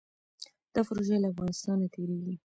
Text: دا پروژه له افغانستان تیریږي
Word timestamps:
دا 0.73 0.81
پروژه 0.87 1.15
له 1.21 1.27
افغانستان 1.33 1.77
تیریږي 1.93 2.35